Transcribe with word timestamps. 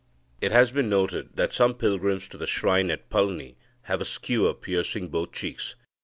It 0.41 0.51
has 0.51 0.71
been 0.71 0.89
noted 0.89 1.09
(p. 1.09 1.27
138) 1.37 1.37
that 1.43 1.53
some 1.53 1.75
pilgrims 1.75 2.27
to 2.29 2.37
the 2.39 2.47
shrine 2.47 2.89
at 2.89 3.11
Palni 3.11 3.55
have 3.83 4.01
a 4.01 4.05
skewer 4.05 4.55
piercing 4.55 5.09
both 5.09 5.31
cheeks. 5.31 5.75